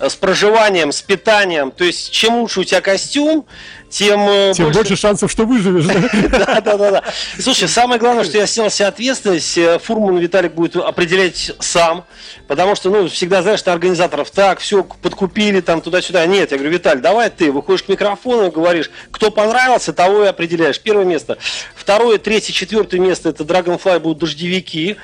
[0.00, 1.70] с проживанием, с питанием.
[1.70, 3.46] То есть, чем лучше у тебя костюм,
[3.94, 4.78] тем, э, тем больше...
[4.80, 5.84] больше шансов, что выживешь.
[6.34, 7.04] Да, да, да, да.
[7.38, 12.04] Слушай, самое главное, что я снял себе ответственность, э, Фурман Виталик будет определять сам,
[12.48, 16.26] потому что, ну, всегда знаешь, что организаторов так, все, подкупили там туда-сюда.
[16.26, 20.26] Нет, я говорю, Виталь, давай ты выходишь к микрофону и говоришь, кто понравился, того и
[20.26, 20.80] определяешь.
[20.80, 21.38] Первое место.
[21.76, 24.96] Второе, третье, четвертое место, это Dragonfly будут дождевики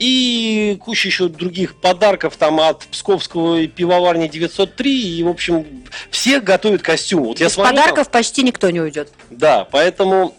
[0.00, 5.18] и куча еще других подарков там от Псковского пивоварни 903.
[5.18, 7.24] И, в общем, все готовят костюм.
[7.24, 8.12] Вот я смотрю, подарков там...
[8.12, 9.08] почти никто не уйдет.
[9.30, 10.34] Да, поэтому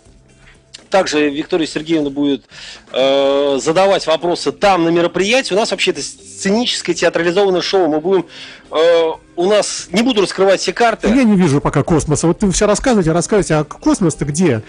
[0.92, 2.44] также Виктория Сергеевна будет
[2.92, 5.54] э, задавать вопросы там на мероприятии.
[5.54, 7.88] У нас вообще это сценическое театрализованное шоу.
[7.88, 8.26] Мы будем
[8.72, 11.08] э, у нас не буду раскрывать все карты.
[11.08, 12.28] Я не вижу пока космоса.
[12.28, 14.62] Вот вы все рассказываете, рассказываете, а космос-то где?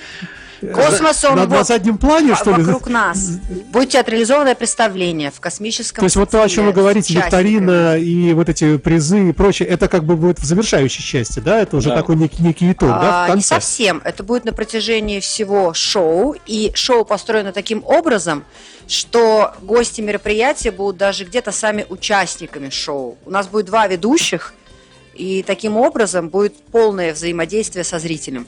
[0.71, 2.63] Космос, он на, на заднем плане, что ли?
[2.63, 3.39] Вокруг нас.
[3.73, 8.33] Будет театрализованное представление в космическом То есть вот то, о чем вы говорите, викторина и
[8.33, 11.61] вот эти призы и прочее, это как бы будет в завершающей части, да?
[11.61, 11.97] Это уже да.
[11.97, 13.55] такой некий, некий итог, а, да, в конце?
[13.55, 14.03] Не совсем.
[14.05, 18.45] Это будет на протяжении всего шоу, и шоу построено таким образом,
[18.87, 23.17] что гости мероприятия будут даже где-то сами участниками шоу.
[23.25, 24.55] У нас будет два ведущих,
[25.15, 28.47] и таким образом будет полное взаимодействие со зрителем.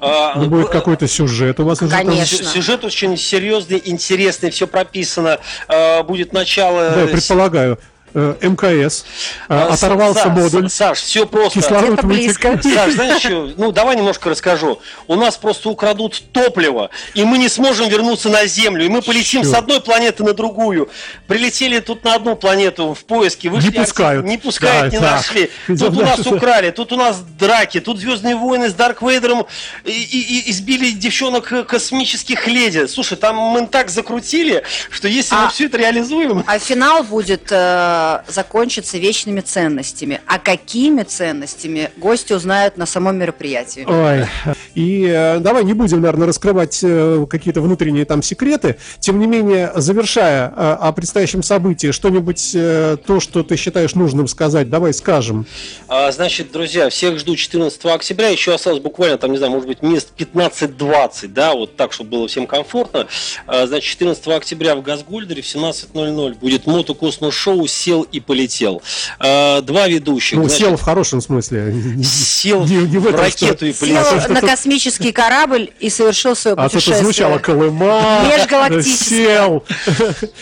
[0.00, 2.38] А, ну, будет какой-то сюжет у вас уже Конечно.
[2.38, 2.46] Там...
[2.48, 5.38] Сюжет очень серьезный, интересный, все прописано.
[5.68, 6.90] А, будет начало...
[6.90, 7.78] Да, я предполагаю.
[8.14, 9.04] Э, МКС,
[9.48, 10.70] э, а, оторвался Саш, модуль.
[10.70, 11.60] Саш, все просто.
[11.60, 12.58] Кислород Это близко.
[12.62, 14.80] Саш, знаешь что, ну давай немножко расскажу.
[15.06, 19.42] У нас просто украдут топливо, и мы не сможем вернуться на Землю, и мы полетим
[19.42, 19.52] Черт.
[19.52, 20.88] с одной планеты на другую.
[21.26, 23.66] Прилетели тут на одну планету в поиске, вышли...
[23.66, 24.24] Не пускают.
[24.24, 25.10] Не пускают, да, не да.
[25.16, 25.50] нашли.
[25.66, 29.46] Тут у нас украли, тут у нас драки, тут Звездные войны с Дарк Вейдером
[29.84, 32.86] и, и, и избили девчонок космических леди.
[32.86, 36.44] Слушай, там мы так закрутили, что если а, мы все это реализуем...
[36.46, 37.48] А финал будет...
[37.50, 40.20] Э закончится вечными ценностями.
[40.26, 43.84] А какими ценностями гости узнают на самом мероприятии?
[43.86, 44.26] Ой.
[44.74, 48.76] И э, давай не будем, наверное, раскрывать э, какие-то внутренние там секреты.
[49.00, 54.28] Тем не менее, завершая э, о предстоящем событии, что-нибудь э, то, что ты считаешь нужным
[54.28, 55.46] сказать, давай скажем.
[55.88, 58.28] А, значит, друзья, всех жду 14 октября.
[58.28, 62.28] Еще осталось буквально, там, не знаю, может быть, мест 15-20, да, вот так, чтобы было
[62.28, 63.06] всем комфортно.
[63.46, 68.82] А, значит, 14 октября в Газгольдере в 17.00 будет мотокосмос-шоу сел и полетел.
[69.20, 70.36] Э, Два ведущих.
[70.36, 71.72] Ну, значит, сел в хорошем смысле.
[72.02, 74.20] сел не- не в в этом, ракету и что- полетел.
[74.20, 77.04] Сел на космический корабль и совершил свое А тут путешествие.
[77.04, 78.24] звучало Колыма.
[78.28, 79.36] Межгалактическое.
[79.36, 79.64] Сел.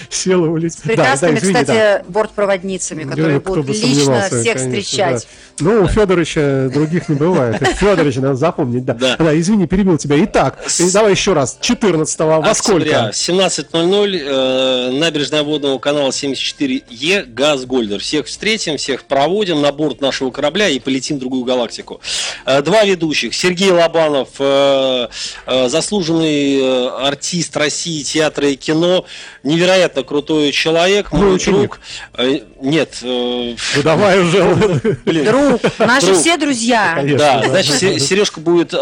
[0.09, 0.81] Сел и улетел.
[0.85, 1.61] Да, да, Прекрасными, извини, да.
[1.61, 5.27] кстати, бортпроводницами, которые кто будут бы лично всех конечно, встречать.
[5.59, 5.65] да.
[5.71, 7.57] Ну, у Федоровича других не бывает.
[7.77, 8.95] Федорович, надо запомнить, да.
[8.95, 9.17] Да.
[9.19, 10.17] Да, извини, перебил тебя.
[10.25, 11.59] Итак, и давай еще раз.
[11.61, 13.11] 14 во сколько?
[13.13, 17.99] 17.00, э, набережная водного канала 74Е, Газгольдер.
[18.01, 22.01] Всех встретим, всех проводим на борт нашего корабля и полетим в другую галактику.
[22.47, 23.35] Э, два ведущих.
[23.35, 25.09] Сергей Лобанов, э,
[25.47, 29.05] э, заслуженный артист России, театра и кино,
[29.43, 31.81] невероятно крутой человек, Мой мой ученик.
[32.17, 32.37] друг.
[32.61, 34.99] Нет, Ну, давай уже.
[35.05, 35.25] блин.
[35.25, 36.19] Друг, наши Друг.
[36.19, 36.93] все друзья.
[36.97, 37.49] Конечно, Да, да.
[37.49, 38.73] значит, Се- Сережка будет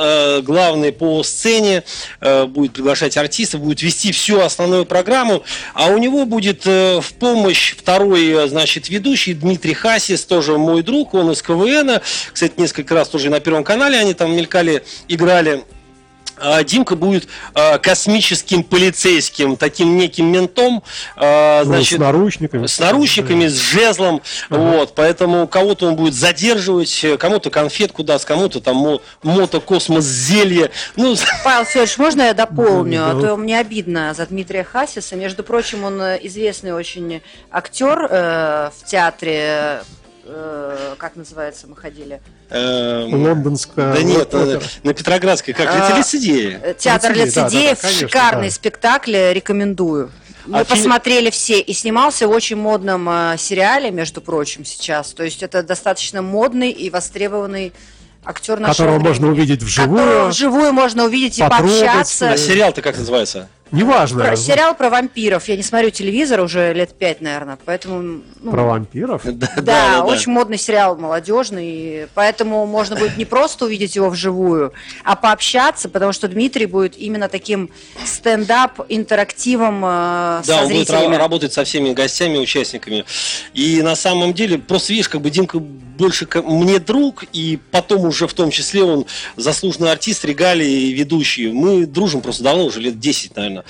[0.45, 1.83] главный по сцене,
[2.21, 5.43] будет приглашать артистов, будет вести всю основную программу,
[5.75, 11.15] а у него будет в помощь второй, э, значит, ведущий Дмитрий Хасис, тоже мой друг,
[11.15, 12.01] он из КВН,
[12.33, 15.65] кстати, несколько раз тоже на Первом канале они там мелькали, играли.
[16.45, 20.83] А Димка будет э, космическим полицейским, таким неким ментом,
[21.17, 22.67] э, Ну, значит, С наручниками.
[22.67, 28.75] с наручниками, с жезлом, вот, поэтому кого-то он будет задерживать, кому-то конфетку даст, кому-то там
[28.77, 33.05] мо- мотокосмос зелье, ну, Павел Федорович, можно я дополню?
[33.09, 33.21] А Да.
[33.29, 35.15] то мне обидно за Дмитрия Хасиса.
[35.15, 39.83] Между прочим, он э, известный очень актер э, в театре.
[40.25, 42.21] Э, как называется, мы ходили?
[42.51, 43.95] эм, Лондонская.
[43.95, 46.61] да нет, э, на Петроградской, как, А, это лицедеи.
[46.63, 47.77] Э, Театр да, да, лицедеев.
[47.81, 48.55] да, конечно, Шикарный да.
[48.55, 50.11] спектакль, рекомендую.
[50.47, 51.61] Мы А фильм- посмотрели все.
[51.61, 55.13] И снимался в очень модном э, сериале, между прочим, сейчас.
[55.13, 57.73] То есть это достаточно модный и востребованный
[58.25, 59.09] актер нашего Которого времени.
[59.09, 60.29] можно увидеть Которого вживую.
[60.29, 62.31] вживую можно увидеть и пообщаться.
[62.31, 63.49] А сериал-то как называется?
[63.73, 64.25] Неважно.
[64.25, 65.49] Про- сериал про вампиров.
[65.49, 68.23] Я не смотрю телевизор уже лет пять, наверное, поэтому...
[68.41, 69.23] ну, Про вампиров.
[69.25, 74.73] да, очень модный сериал, молодежный, поэтому можно будет не просто увидеть его вживую,
[75.05, 77.71] а пообщаться, потому что Дмитрий будет именно таким
[78.05, 81.15] стендап-интерактивом э, Да, со он будет зрителями.
[81.17, 83.05] работать со всеми гостями, участниками.
[83.55, 88.05] И на самом деле, просто видишь, как бы Димка больше ко- мне друг, и потом
[88.07, 89.07] уже в том числе он
[89.37, 91.51] заслуженный артист, регалии, ведущий.
[91.53, 93.62] Мы дружим просто давно, уже лет 10, наверное.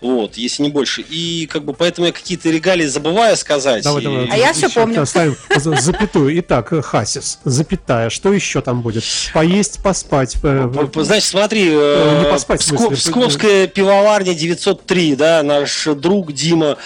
[0.00, 1.02] Вот, если не больше.
[1.02, 3.84] И как бы поэтому я какие-то регалии забываю сказать.
[3.84, 5.06] Давай, И- давай, А я всё еще помню.
[5.06, 6.38] Ставим за- запятую.
[6.40, 8.10] Итак, э, Хасис, запятая.
[8.10, 9.04] Что еще там будет?
[9.32, 10.36] Поесть, поспать.
[10.42, 16.76] э, Значит, смотри, Э, не поспать, Псковская пивоварня 903, да, наш друг Дима,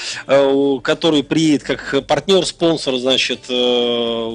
[0.82, 3.40] который приедет как партнер, спонсор, значит,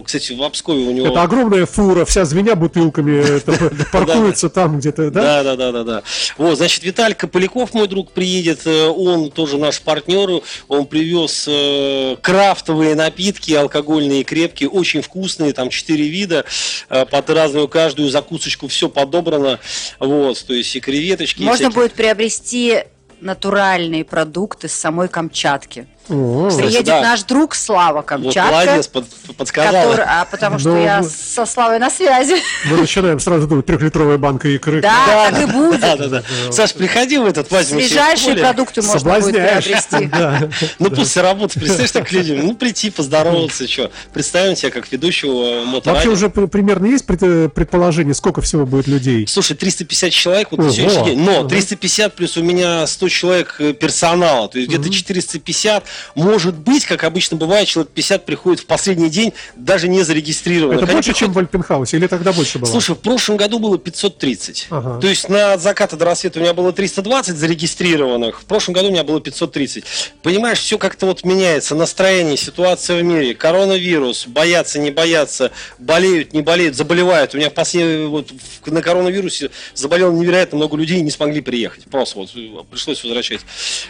[0.05, 1.07] кстати, в Пскове у него...
[1.07, 3.23] Это огромная фура, вся звеня бутылками,
[3.91, 5.21] паркуется там где-то, да?
[5.21, 6.03] Да, да, да, да, да.
[6.37, 8.67] Вот, значит, Виталий Поляков, мой друг, приедет.
[8.67, 10.41] э, Он тоже наш партнер.
[10.67, 16.43] Он привез э, крафтовые напитки, алкогольные, крепкие, очень вкусные, там четыре вида,
[16.89, 19.59] э, под разную каждую закусочку все подобрано.
[19.99, 21.41] Вот, то есть и креветочки.
[21.41, 22.79] и Можно всякие- будет приобрести
[23.21, 25.87] натуральные продукты с самой Камчатки.
[26.09, 27.01] О, Приедет да.
[27.01, 28.51] наш друг Слава Вот Камчатка.
[28.51, 29.05] молодец, под-
[29.37, 29.89] подсказала.
[29.91, 32.35] который- а потому что Ну, я со Славой на связи.
[32.65, 34.81] Мы начинаем сразу думать, трехлитровая банка икры.
[34.81, 35.79] Да, так и будет.
[35.81, 36.23] Да, да, да.
[36.51, 40.09] Саш, приходи в этот, себе Свежайшие продукты можно будет приобрести.
[40.19, 40.49] Да.
[40.79, 45.93] Ну, после работы, представляешь, так людям, ну, прийти, поздороваться, что, представим тебя как ведущего моторадио.
[45.93, 49.27] Вообще уже при- примерно есть пред- предположение, сколько всего будет людей?
[49.27, 51.19] Слушай, 350 человек вот на сегодняшний день.
[51.21, 51.49] Но Ага.
[51.49, 54.47] 350 плюс у меня 100 человек э, персонала.
[54.49, 55.83] То есть где-то 450.
[56.15, 60.77] Может быть, как обычно бывает, человек 50 приходит в последний день, даже не зарегистрировано.
[60.77, 62.69] Это Они больше, чем приходят- в Альпенхаусе, или тогда больше было?
[62.69, 64.67] Слушай, в прошлом году было 530.
[64.69, 64.99] Ага.
[64.99, 68.41] То есть на от заката до рассвета у меня было 320 зарегистрированных.
[68.41, 69.83] В прошлом году у меня было 530.
[70.21, 71.75] Понимаешь, все как-то вот меняется.
[71.75, 77.33] Настроение, ситуация в мире, коронавирус, боятся, не боятся, болеют, не болеют, заболевают.
[77.33, 78.29] У меня в последний, вот
[78.65, 81.85] на коронавирусе заболело невероятно много людей и не смогли приехать.
[81.85, 82.29] Просто вот
[82.69, 83.41] пришлось возвращать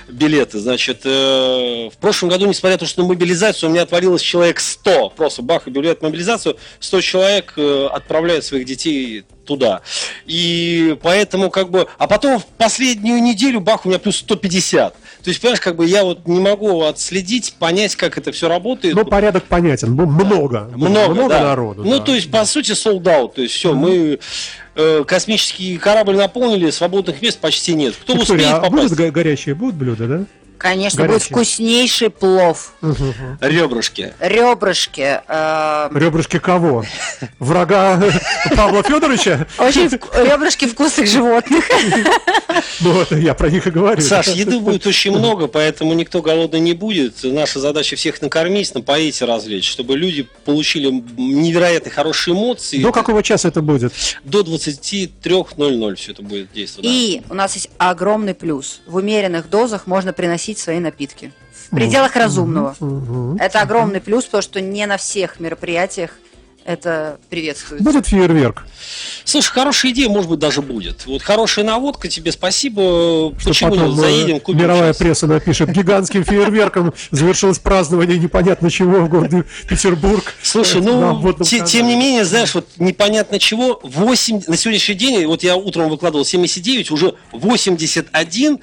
[0.07, 0.59] билеты.
[0.59, 4.61] Значит, э, в прошлом году, несмотря на то, что на мобилизацию у меня отвалилось человек
[4.61, 5.09] 100.
[5.17, 9.81] Просто бах, объявляют мобилизацию, 100 человек э, отправляют своих детей туда.
[10.25, 11.87] И поэтому как бы...
[11.97, 14.93] А потом в последнюю неделю, бах, у меня плюс 150.
[14.93, 18.95] То есть, понимаешь, как бы я вот не могу отследить, понять, как это все работает.
[18.95, 20.71] Но порядок понятен, ну, много.
[20.73, 21.41] Много, да.
[21.41, 21.83] народу.
[21.83, 22.05] Ну, да.
[22.05, 23.33] то есть, по сути, out.
[23.35, 24.19] То есть, все, мы
[24.75, 27.95] э, космический корабль наполнили, свободных мест почти нет.
[27.95, 28.89] Кто Виктория, успеет а попасть?
[28.89, 30.25] будут го- горячие будут блюда, да?
[30.59, 31.33] Конечно, будет Горячий.
[31.33, 32.73] вкуснейший плов,
[33.41, 34.13] Ребрышки.
[34.19, 35.21] ребрышки.
[35.27, 36.83] э, Ребрышки кого?
[37.39, 38.01] Врага
[38.55, 39.47] Павла Федоровича?
[39.57, 41.63] Очень ребрышки вкусных животных.
[42.81, 44.01] Ну, вот я про них и говорю.
[44.01, 47.23] Саш, еды будет очень много, поэтому никто голодный не будет.
[47.23, 52.81] Наша задача всех накормить, напоить и развлечь, чтобы люди получили невероятно хорошие эмоции.
[52.81, 53.93] До какого часа это будет?
[54.23, 56.85] До 23.00 все это будет действовать.
[56.89, 56.93] да.
[56.93, 58.81] И у нас есть огромный плюс.
[58.85, 61.31] В умеренных дозах можно приносить свои напитки.
[61.69, 62.75] В пределах разумного.
[63.39, 66.11] Это огромный плюс, потому что не на всех мероприятиях
[66.65, 67.83] это приветствуется.
[67.83, 68.63] Будет фейерверк.
[69.23, 71.05] Слушай, хорошая идея, может быть, даже будет.
[71.07, 73.33] Вот хорошая наводка, тебе спасибо.
[73.39, 74.97] Что Почему потом не э, заедем, купим мировая сейчас?
[74.97, 75.71] пресса напишет.
[75.71, 80.33] Гигантским фейерверком завершилось празднование непонятно чего в городе Петербург.
[80.43, 85.41] Слушай, ну, те- тем не менее, знаешь, вот непонятно чего, 8, на сегодняшний день, вот
[85.41, 88.59] я утром выкладывал 79, уже 81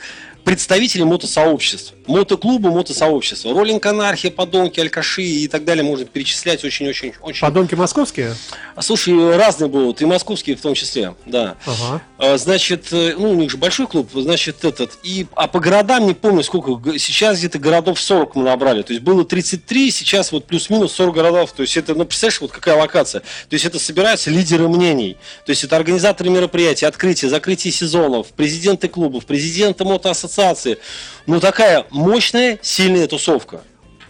[0.47, 1.93] представителей мотосообществ.
[2.07, 3.53] Мотоклуба, мотосообщества.
[3.53, 7.15] Роллинг Анархия, Подонки, Алькаши и так далее можно перечислять очень-очень.
[7.21, 7.41] очень.
[7.41, 8.35] Подонки московские?
[8.81, 11.57] Слушай, разные будут, и московские в том числе, да.
[11.67, 12.03] Ага.
[12.19, 14.99] А, Значит, э, ну, у них же большой клуб, значит, этот.
[15.03, 16.97] И, а по городам не помню, сколько.
[16.99, 18.83] Сейчас где-то городов 40 мы набрали.
[18.83, 21.53] То есть было 33, сейчас вот плюс-минус 40 городов.
[21.53, 23.21] То есть это, ну, представляешь, вот какая локация.
[23.21, 25.17] То есть это собираются лидеры мнений.
[25.45, 30.79] То есть это организаторы мероприятий, открытия, закрытие сезонов, президенты клубов, президенты мотоассоциации.
[31.27, 33.61] Ну, такая мощная, сильная тусовка.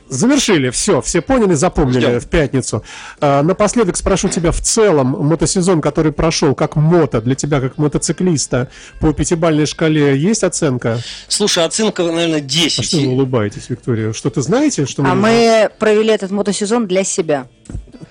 [0.08, 2.20] Завершили, все, все поняли, запомнили Ждем.
[2.20, 2.84] в пятницу.
[3.20, 8.68] А, напоследок спрошу тебя в целом, мотосезон, который прошел, как мото, для тебя, как мотоциклиста,
[9.00, 11.00] по пятибалльной шкале есть оценка?
[11.26, 12.84] Слушай, оценка, наверное, А 10.
[12.84, 14.12] что вы улыбаетесь, Виктория?
[14.12, 14.86] Что-то знаете?
[14.86, 17.48] Что А не мы провели этот мотосезон для себя.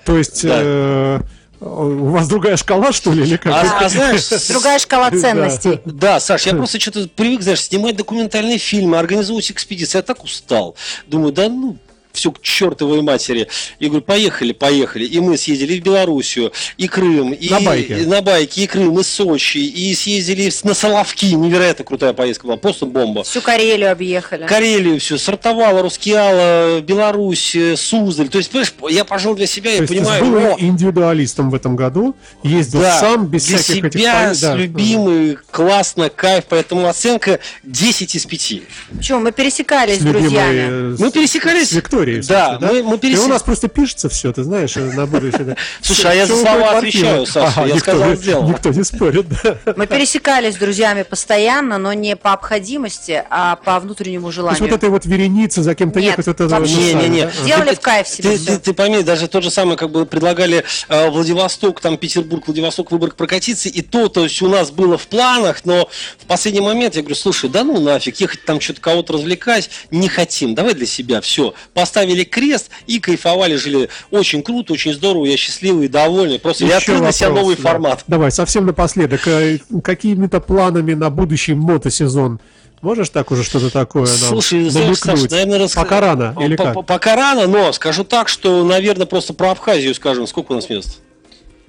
[0.04, 0.58] То есть Да.
[0.60, 1.20] э,
[1.60, 3.52] у вас другая шкала, что ли, или как?
[3.52, 5.18] А, а знаешь, Другая шкала Да.
[5.18, 5.80] ценностей.
[5.84, 9.98] Да, Саш, я просто что-то привык, знаешь, снимать документальные фильмы, организовывать экспедиции.
[9.98, 10.76] Я так устал.
[11.06, 11.78] Думаю, да ну,
[12.16, 13.48] все к чертовой матери.
[13.78, 15.04] Я говорю, поехали, поехали.
[15.04, 18.00] И мы съездили и в Белоруссию, и Крым, и На байке.
[18.02, 21.26] и на байке, и Крым, и Сочи, и съездили на Соловки.
[21.26, 23.22] Невероятно крутая поездка была, просто бомба.
[23.22, 24.46] Всю Карелию объехали.
[24.46, 28.28] Карелию все, Сартовала, Рускеала, Беларусь, э, Суздаль.
[28.28, 31.50] То есть, понимаешь, я пожил для себя, То я есть ты понимаю, был о, индивидуалистом
[31.50, 34.00] в этом году, ездил да, сам, без для всяких этих...
[34.00, 34.54] себя, пон- с да.
[34.54, 38.52] любимый, классно, кайф, поэтому оценка 10 из 5.
[38.96, 39.20] Почему?
[39.20, 40.66] Мы пересекались С с любимой, друзьями.
[40.68, 41.68] э, Мы пересекались.
[41.70, 44.42] С Викторией, в Да, смысле, мы- мы пересе- И у нас просто пишется все, ты
[44.44, 45.44] знаешь, э, на будущее.
[45.44, 45.56] да.
[45.82, 47.26] Слушай, а я за слова отвечаю.
[47.26, 48.48] Саша, я сказал, сделал.
[48.48, 49.58] Никто не спорит, да.
[49.76, 54.62] Мы пересекались с друзьями постоянно, но не по обходимости, а по внутреннему То есть желанию.
[54.62, 57.22] вот этой вот вереницы за кем-то ехать, это Не, не, не.
[57.22, 57.30] да?
[57.42, 60.64] Сделали Ты- в кайф себе Ты, ты, пойми, даже то же самое, как бы предлагали
[60.88, 65.06] э, Владивосток, там Петербург, Владивосток, Выборг прокатиться, и то, то есть у нас было в
[65.06, 65.88] планах, но
[66.18, 70.08] в последний момент я говорю, слушай, да ну нафиг, ехать там что-то кого-то развлекать не
[70.08, 71.54] хотим, давай для себя все.
[71.96, 76.92] Поставили крест и кайфовали, жили очень круто, очень здорово, я счастливый, довольный, просто я Еще
[76.92, 77.62] открыл для себя вопрос, новый да.
[77.62, 78.04] формат.
[78.06, 79.26] Давай, совсем напоследок.
[79.26, 82.38] э, Какими-то планами на будущий мотосезон?
[82.82, 85.30] Можешь так уже что-то такое нам Слушай, знаешь, Саш, намекнуть?
[85.30, 86.84] наверное, рас- Пока рано или как?
[86.86, 90.26] Пока рано, но скажу так, что, наверное, просто про Абхазию скажем.
[90.26, 90.98] Сколько у нас мест?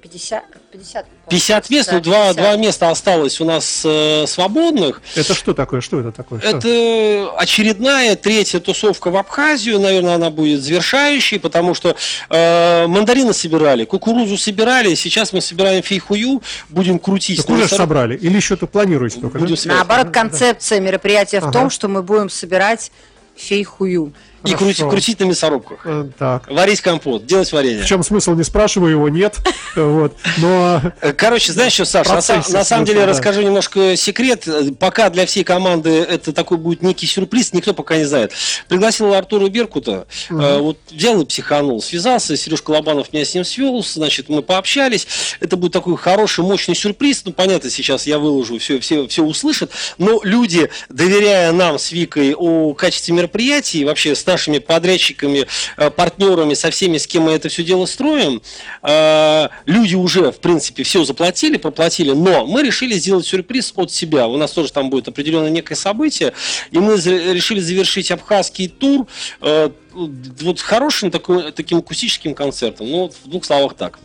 [0.08, 2.36] 50, 50, 50 мест, Да, ну, два, 50.
[2.36, 5.02] два места осталось у нас э, свободных.
[5.14, 5.80] Это что такое?
[5.80, 6.40] Что это такое?
[6.40, 6.56] Что?
[6.56, 11.94] Это очередная третья тусовка в Абхазию, наверное, она будет завершающей, потому что
[12.30, 17.38] э, мандарины собирали, кукурузу собирали, сейчас мы собираем фейхую, будем крутить.
[17.38, 18.16] Так уже на собрали?
[18.16, 19.38] Или еще то планируете только?
[19.38, 19.44] да?
[19.44, 19.86] Будем собирать.
[19.86, 21.52] Наоборот, концепция мероприятия в Ага.
[21.52, 22.90] том, что мы будем собирать
[23.36, 24.12] фейхую.
[24.44, 25.80] И крутить, крутить на мясорубках.
[25.84, 26.50] Э, Так.
[26.50, 27.82] Варить компот, делать варенье.
[27.82, 29.36] В чем смысл, не спрашиваю его, нет.
[29.74, 30.14] Вот.
[30.38, 33.06] Но Э, Короче, знаешь что, Саш, на, на самом деле да.
[33.06, 34.46] расскажу немножко секрет.
[34.46, 38.32] Э, Пока для всей команды это такой будет некий сюрприз, никто пока не знает.
[38.68, 43.82] Пригласил Артура Беркута, э, вот взял и психанул, связался, Сережка Лобанов меня с ним свел,
[43.82, 45.06] значит, мы пообщались.
[45.40, 47.22] Это будет такой хороший, мощный сюрприз.
[47.24, 49.70] Ну, понятно, сейчас я выложу, все, все, все услышат.
[49.98, 56.54] Но люди, доверяя нам с Викой о качестве мероприятий, вообще с нашими подрядчиками, э, партнерами,
[56.54, 58.40] со всеми, с кем мы это все дело строим,
[58.82, 64.28] э, люди уже, в принципе, все заплатили, проплатили, но мы решили сделать сюрприз от себя.
[64.28, 66.32] У нас тоже там будет определенное некое событие,
[66.70, 69.06] и мы решили завершить абхазский тур
[69.40, 72.88] э, вот хорошим такой, таким акустическим концертом.
[72.88, 73.98] Ну, в двух словах так.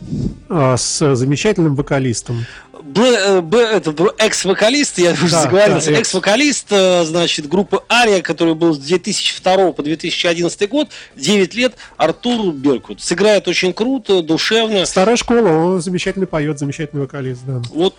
[0.48, 2.46] а, с замечательным вокалистом.
[2.86, 6.00] Б- э, Б- этот б- экс-вокалист, я уже Да, заговорился, да, экс.
[6.08, 12.52] экс-вокалист, э, значит, группы Ария, который был с 2002 по 2011 год, 9 лет, Артур
[12.52, 13.00] Беркут.
[13.00, 14.84] Сыграет очень круто, душевно.
[14.84, 17.62] Старая школа, он замечательно поет, замечательный вокалист, да.
[17.70, 17.94] Вот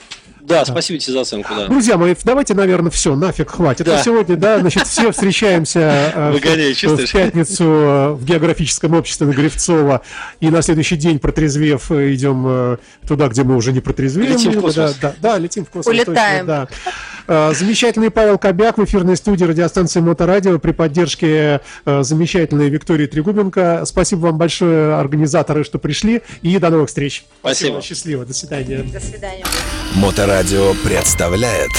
[0.47, 1.67] Да, спасибо тебе за оценку, да.
[1.67, 3.85] Друзья мои, давайте, наверное, все, нафиг хватит.
[3.85, 3.97] Да.
[3.97, 5.79] На сегодня, да, значит, все встречаемся
[6.13, 10.01] э, Выгоняй, в- в пятницу э, в географическом обществе на Гривцова.
[10.39, 12.77] И на следующий день, протрезвев, э, идем
[13.07, 14.31] туда, где мы уже не протрезвеем.
[14.33, 14.97] Летим в Да, космос.
[15.01, 15.87] Да, да, летим в космос.
[15.93, 16.45] Улетаем.
[16.45, 16.91] точно, да.
[17.27, 23.83] Э, Замечательный Павел Кобяк в эфирной студии радиостанции Моторадио при поддержке э, замечательной Виктории Трегубенко.
[23.85, 26.21] Спасибо вам большое, организаторы, что пришли.
[26.41, 27.25] И до новых встреч.
[27.39, 27.81] Спасибо.
[27.81, 28.25] Счастливо.
[28.25, 28.83] До свидания.
[28.83, 29.45] До свидания.
[29.95, 31.71] Моторадио представляет